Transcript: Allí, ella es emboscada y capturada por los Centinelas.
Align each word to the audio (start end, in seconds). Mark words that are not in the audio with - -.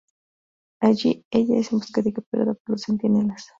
Allí, 0.79 1.23
ella 1.29 1.59
es 1.59 1.71
emboscada 1.71 2.09
y 2.09 2.13
capturada 2.13 2.55
por 2.55 2.71
los 2.71 2.81
Centinelas. 2.85 3.45